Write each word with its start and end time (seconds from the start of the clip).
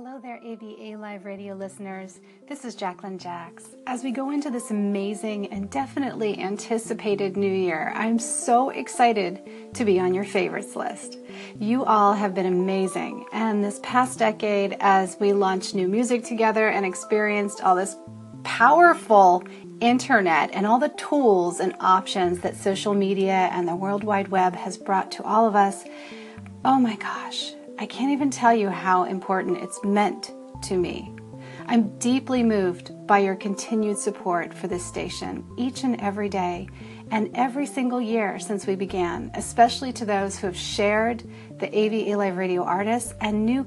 Hello 0.00 0.20
there, 0.22 0.38
AVA 0.44 0.96
Live 0.96 1.24
Radio 1.24 1.56
listeners. 1.56 2.20
This 2.48 2.64
is 2.64 2.76
Jacqueline 2.76 3.18
Jax. 3.18 3.70
As 3.88 4.04
we 4.04 4.12
go 4.12 4.30
into 4.30 4.48
this 4.48 4.70
amazing 4.70 5.48
and 5.48 5.68
definitely 5.70 6.38
anticipated 6.38 7.36
new 7.36 7.52
year, 7.52 7.92
I'm 7.96 8.20
so 8.20 8.70
excited 8.70 9.40
to 9.74 9.84
be 9.84 9.98
on 9.98 10.14
your 10.14 10.22
favorites 10.22 10.76
list. 10.76 11.18
You 11.58 11.84
all 11.84 12.12
have 12.12 12.32
been 12.32 12.46
amazing, 12.46 13.26
and 13.32 13.64
this 13.64 13.80
past 13.82 14.20
decade, 14.20 14.76
as 14.78 15.16
we 15.18 15.32
launched 15.32 15.74
new 15.74 15.88
music 15.88 16.22
together 16.22 16.68
and 16.68 16.86
experienced 16.86 17.60
all 17.64 17.74
this 17.74 17.96
powerful 18.44 19.42
internet 19.80 20.50
and 20.52 20.64
all 20.64 20.78
the 20.78 20.90
tools 20.90 21.58
and 21.58 21.74
options 21.80 22.38
that 22.42 22.54
social 22.54 22.94
media 22.94 23.50
and 23.50 23.66
the 23.66 23.74
World 23.74 24.04
Wide 24.04 24.28
Web 24.28 24.54
has 24.54 24.78
brought 24.78 25.10
to 25.10 25.24
all 25.24 25.44
of 25.44 25.56
us, 25.56 25.82
oh 26.64 26.78
my 26.78 26.94
gosh, 26.94 27.54
I 27.80 27.86
can't 27.86 28.10
even 28.10 28.30
tell 28.30 28.52
you 28.52 28.70
how 28.70 29.04
important 29.04 29.58
it's 29.58 29.84
meant 29.84 30.32
to 30.62 30.76
me. 30.76 31.14
I'm 31.66 31.96
deeply 31.98 32.42
moved 32.42 33.06
by 33.06 33.20
your 33.20 33.36
continued 33.36 33.98
support 33.98 34.52
for 34.52 34.66
this 34.66 34.84
station 34.84 35.46
each 35.56 35.84
and 35.84 36.00
every 36.00 36.28
day 36.28 36.68
and 37.12 37.30
every 37.36 37.66
single 37.66 38.00
year 38.00 38.40
since 38.40 38.66
we 38.66 38.74
began, 38.74 39.30
especially 39.34 39.92
to 39.92 40.04
those 40.04 40.36
who 40.36 40.48
have 40.48 40.56
shared 40.56 41.22
the 41.60 41.78
AVA 41.78 42.16
Live 42.16 42.36
Radio 42.36 42.64
artists 42.64 43.14
and 43.20 43.46
new 43.46 43.64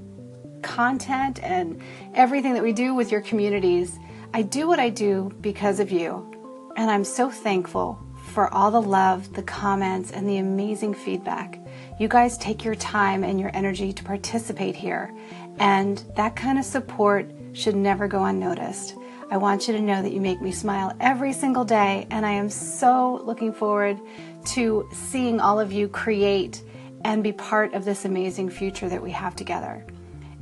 content 0.62 1.42
and 1.42 1.82
everything 2.14 2.54
that 2.54 2.64
we 2.64 2.74
do 2.74 2.94
with 2.94 3.14
your 3.14 3.22
communities. 3.22 3.98
I 4.34 4.42
do 4.42 4.68
what 4.68 4.80
I 4.80 4.90
do 4.90 5.32
because 5.40 5.80
of 5.80 5.90
you, 5.90 6.30
and 6.76 6.92
I'm 6.92 7.06
so 7.06 7.30
thankful 7.30 7.98
for 8.34 8.54
all 8.54 8.72
the 8.72 8.82
love, 8.82 9.34
the 9.34 9.44
comments, 9.44 10.12
and 10.12 10.28
the 10.28 10.38
amazing 10.38 10.96
feedback. 10.96 11.61
You 12.00 12.08
guys 12.08 12.38
take 12.38 12.64
your 12.64 12.76
time 12.76 13.24
and 13.24 13.40
your 13.40 13.52
energy 13.54 13.94
to 13.94 14.04
participate 14.04 14.76
here, 14.76 15.14
and 15.60 16.04
that 16.16 16.36
kind 16.36 16.58
of 16.58 16.66
support 16.66 17.30
should 17.54 17.76
never 17.76 18.08
go 18.08 18.26
unnoticed. 18.26 18.96
I 19.30 19.38
want 19.38 19.68
you 19.68 19.74
to 19.74 19.82
know 19.82 20.02
that 20.02 20.12
you 20.12 20.20
make 20.20 20.42
me 20.42 20.52
smile 20.52 20.94
every 21.00 21.32
single 21.32 21.64
day, 21.64 22.08
and 22.10 22.26
I 22.26 22.32
am 22.32 22.50
so 22.50 23.22
looking 23.24 23.54
forward 23.54 24.00
to 24.48 24.90
seeing 24.92 25.40
all 25.40 25.60
of 25.60 25.72
you 25.72 25.88
create 25.88 26.64
and 27.06 27.24
be 27.24 27.32
part 27.32 27.74
of 27.74 27.86
this 27.86 28.06
amazing 28.06 28.50
future 28.50 28.90
that 28.90 29.02
we 29.02 29.12
have 29.12 29.36
together. 29.36 29.86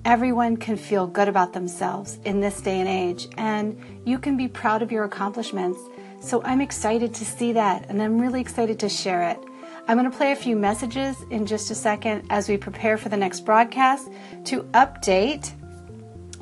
Everyone 0.06 0.58
can 0.58 0.78
feel 0.78 1.08
good 1.08 1.28
about 1.28 1.54
themselves 1.54 2.20
in 2.26 2.40
this 2.40 2.62
day 2.62 2.80
and 2.80 2.90
age, 2.90 3.28
and 3.38 3.80
you 4.06 4.18
can 4.18 4.38
be 4.38 4.48
proud 4.48 4.82
of 4.82 4.92
your 4.92 5.04
accomplishments. 5.04 5.80
So 6.22 6.42
I'm 6.44 6.62
excited 6.62 7.14
to 7.16 7.26
see 7.26 7.54
that, 7.54 7.86
and 7.90 8.02
I'm 8.02 8.20
really 8.20 8.42
excited 8.42 8.80
to 8.80 8.90
share 8.90 9.24
it. 9.30 9.40
I'm 9.88 9.98
going 9.98 10.10
to 10.10 10.16
play 10.16 10.32
a 10.32 10.36
few 10.36 10.56
messages 10.56 11.18
in 11.32 11.46
just 11.46 11.72
a 11.72 11.76
second 11.76 12.28
as 12.30 12.48
we 12.48 12.58
prepare 12.58 12.98
for 12.98 13.10
the 13.10 13.18
next 13.18 13.42
broadcast 13.42 14.10
to 14.46 14.64
update 14.74 15.52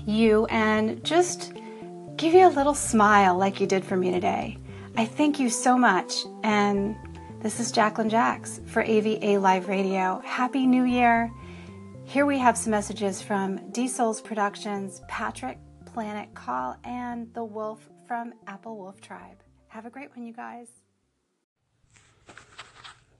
you 0.06 0.46
and 0.48 1.04
just 1.04 1.54
give 2.18 2.34
you 2.34 2.48
a 2.48 2.50
little 2.50 2.74
smile 2.74 3.38
like 3.38 3.60
you 3.60 3.68
did 3.68 3.86
for 3.86 3.96
me 3.96 4.12
today. 4.12 4.58
I 4.96 5.06
thank 5.06 5.40
you 5.40 5.50
so 5.50 5.78
much. 5.78 6.26
And 6.44 6.96
this 7.42 7.60
is 7.60 7.72
Jacqueline 7.72 8.10
Jax 8.10 8.60
for 8.66 8.82
AVA 8.82 9.38
Live 9.38 9.68
Radio. 9.68 10.22
Happy 10.26 10.66
New 10.66 10.84
Year. 10.84 11.32
Here 12.04 12.26
we 12.26 12.40
have 12.40 12.58
some 12.58 12.72
messages 12.72 13.22
from 13.22 13.70
D 13.72 13.88
Souls 13.88 14.22
Productions, 14.22 15.02
Patrick, 15.08 15.60
Planet 15.86 16.34
Call, 16.34 16.78
and 16.84 17.32
The 17.34 17.44
Wolf 17.44 17.88
from 18.08 18.34
Alpha 18.48 18.74
Wolf 18.74 19.02
Tribe. 19.02 19.44
Have 19.68 19.86
a 19.86 19.90
great 19.90 20.10
one, 20.16 20.26
you 20.26 20.34
guys. 20.34 20.68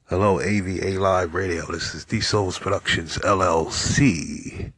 Hello, 0.09 0.39
AVA 0.39 0.97
Live 0.97 1.33
Radio. 1.33 1.66
This 1.66 1.94
is 1.94 2.05
D 2.05 2.22
Souls 2.22 2.58
Productions 2.58 3.17
LLC 3.17 4.72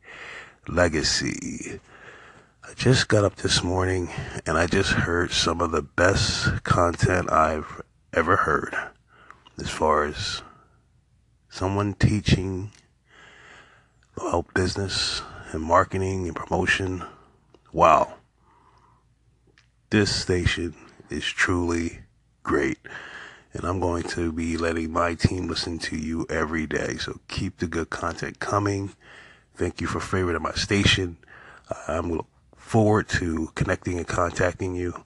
Legacy. 0.67 1.80
I 2.67 2.73
just 2.73 3.08
got 3.08 3.23
up 3.23 3.36
this 3.36 3.63
morning 3.63 4.09
and 4.47 4.58
I 4.58 4.66
just 4.66 4.89
heard 4.89 5.30
some 5.30 5.61
of 5.61 5.69
the 5.69 5.83
best 5.83 6.64
content 6.64 7.31
I've 7.31 7.80
ever 8.11 8.37
heard 8.37 8.76
as 9.59 9.70
far 9.70 10.05
as 10.05 10.42
someone 11.48 11.93
teaching 11.93 12.71
about 14.17 14.52
business 14.55 15.21
and 15.52 15.61
marketing 15.61 16.25
and 16.25 16.36
promotion. 16.36 17.04
Wow. 17.71 18.15
This 19.92 20.09
station 20.23 20.73
is 21.11 21.23
truly 21.23 21.99
great 22.42 22.80
and 23.54 23.65
I'm 23.65 23.80
going 23.80 24.04
to 24.04 24.32
be 24.32 24.58
letting 24.58 24.92
my 24.92 25.15
team 25.15 25.48
listen 25.48 25.80
to 25.80 25.98
you 25.98 26.26
every 26.30 26.67
day. 26.67 26.98
So 26.98 27.20
keep 27.27 27.58
the 27.58 27.67
good 27.67 27.89
content 27.89 28.39
coming. 28.39 28.93
Thank 29.55 29.82
you 29.82 29.87
for 29.87 29.99
favoriting 29.99 30.42
my 30.42 30.54
station. 30.54 31.17
I'm 31.87 32.11
look 32.11 32.27
forward 32.55 33.10
to 33.10 33.52
connecting 33.55 33.98
and 33.98 34.08
contacting 34.08 34.76
you. 34.76 35.04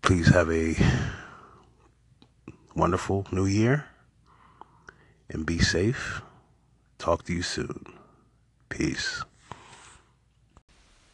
Please 0.00 0.28
have 0.28 0.50
a 0.50 0.76
wonderful 2.74 3.26
new 3.30 3.46
year 3.46 3.86
and 5.28 5.46
be 5.46 5.58
safe. 5.58 6.22
Talk 6.98 7.24
to 7.24 7.32
you 7.32 7.42
soon. 7.42 7.84
Peace. 8.68 9.22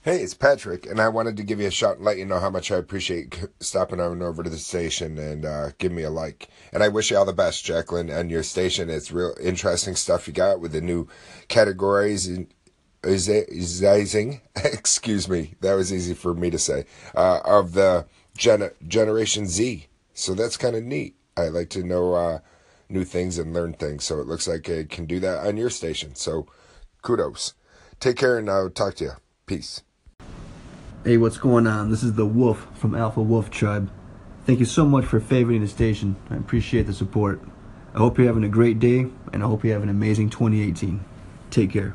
Hey, 0.09 0.23
it's 0.23 0.33
Patrick, 0.33 0.87
and 0.87 1.03
I 1.03 1.11
wanted 1.11 1.37
to 1.37 1.43
give 1.43 1.61
you 1.61 1.67
a 1.67 1.71
shout 1.71 1.97
and 1.97 2.05
let 2.07 2.17
you 2.17 2.25
know 2.25 2.41
how 2.41 2.49
much 2.49 2.71
I 2.71 2.77
appreciate 2.77 3.47
stopping 3.61 4.01
on 4.01 4.23
over 4.23 4.43
to 4.43 4.49
the 4.49 4.57
station 4.57 5.19
and 5.19 5.45
uh, 5.45 5.73
give 5.77 5.93
me 5.93 6.03
a 6.03 6.09
like. 6.09 6.49
And 6.73 6.83
I 6.83 6.89
wish 6.89 7.11
you 7.11 7.19
all 7.19 7.27
the 7.27 7.35
best, 7.35 7.63
Jacqueline, 7.63 8.09
and 8.09 8.31
your 8.31 8.43
station. 8.43 8.89
It's 8.89 9.13
real 9.13 9.35
interesting 9.39 9.97
stuff 9.97 10.27
you 10.27 10.33
got 10.33 10.61
with 10.61 10.73
the 10.73 10.81
new 10.81 11.09
categories 11.49 12.27
and 12.27 12.47
excuse 14.65 15.29
me, 15.29 15.55
that 15.61 15.75
was 15.75 15.93
easy 15.93 16.15
for 16.15 16.33
me 16.33 16.49
to 16.49 16.59
say, 16.59 16.87
uh, 17.15 17.41
of 17.45 17.75
the 17.75 18.07
gen- 18.35 18.71
Generation 18.87 19.47
Z. 19.47 19.89
So 20.15 20.33
that's 20.33 20.57
kind 20.57 20.75
of 20.75 20.85
neat. 20.85 21.17
I 21.37 21.49
like 21.49 21.69
to 21.69 21.83
know 21.83 22.15
uh, 22.15 22.39
new 22.89 23.05
things 23.05 23.37
and 23.37 23.53
learn 23.53 23.75
things. 23.75 24.05
So 24.05 24.21
it 24.21 24.27
looks 24.27 24.49
like 24.49 24.71
I 24.71 24.85
can 24.85 25.05
do 25.05 25.21
that 25.21 25.47
on 25.47 25.59
your 25.59 25.69
station. 25.69 26.15
So 26.15 26.47
kudos. 27.03 27.53
Take 28.01 28.17
care 28.17 28.39
and 28.39 28.49
I'll 28.49 28.71
talk 28.71 28.95
to 28.95 29.05
you. 29.05 29.13
Peace. 29.45 29.83
Hey, 31.05 31.17
what's 31.17 31.39
going 31.39 31.69
on? 31.69 31.93
This 31.93 32.03
is 32.03 32.15
the 32.15 32.27
Wolf 32.27 32.67
from 32.75 32.97
Alpha 32.97 33.23
Wolf 33.23 33.53
Tribe. 33.53 33.89
Thank 34.47 34.59
you 34.59 34.65
so 34.65 34.85
much 34.85 35.05
for 35.05 35.21
favoring 35.21 35.61
the 35.61 35.69
station. 35.69 36.17
I 36.29 36.35
appreciate 36.35 36.89
the 36.89 36.93
support. 36.93 37.41
I 37.95 37.99
hope 37.99 38.19
you're 38.19 38.27
having 38.27 38.43
a 38.43 38.49
great 38.49 38.81
day, 38.81 39.07
and 39.33 39.45
I 39.45 39.47
hope 39.47 39.65
you 39.65 39.71
have 39.71 39.85
an 39.85 39.91
amazing 39.91 40.29
2018. 40.31 41.05
Take 41.51 41.71
care. 41.71 41.95